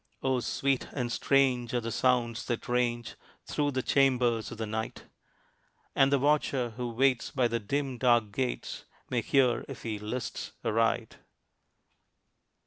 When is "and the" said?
5.95-6.17